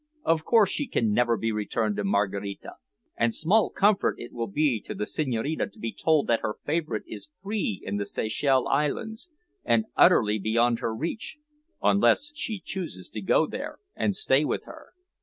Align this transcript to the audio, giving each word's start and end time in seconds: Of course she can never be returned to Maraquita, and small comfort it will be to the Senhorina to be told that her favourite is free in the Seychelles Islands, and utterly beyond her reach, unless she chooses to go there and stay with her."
Of 0.23 0.43
course 0.45 0.71
she 0.71 0.87
can 0.87 1.13
never 1.13 1.37
be 1.37 1.51
returned 1.51 1.95
to 1.97 2.03
Maraquita, 2.03 2.73
and 3.15 3.31
small 3.35 3.69
comfort 3.69 4.15
it 4.17 4.33
will 4.33 4.47
be 4.47 4.81
to 4.81 4.95
the 4.95 5.05
Senhorina 5.05 5.67
to 5.69 5.77
be 5.77 5.93
told 5.93 6.25
that 6.25 6.39
her 6.39 6.55
favourite 6.65 7.03
is 7.05 7.29
free 7.39 7.79
in 7.85 7.97
the 7.97 8.07
Seychelles 8.07 8.65
Islands, 8.71 9.29
and 9.63 9.85
utterly 9.95 10.39
beyond 10.39 10.79
her 10.79 10.95
reach, 10.95 11.37
unless 11.83 12.31
she 12.33 12.59
chooses 12.59 13.09
to 13.09 13.21
go 13.21 13.45
there 13.45 13.77
and 13.95 14.15
stay 14.15 14.43
with 14.43 14.63
her." 14.65 14.93